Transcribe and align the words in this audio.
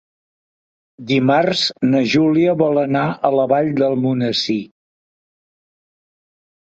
Dimarts 1.09 1.59
na 1.89 1.99
Júlia 2.13 2.55
vol 2.61 2.79
anar 2.83 3.03
a 3.29 3.31
la 3.41 3.45
Vall 3.51 3.69
d'Almonesir. 3.81 4.57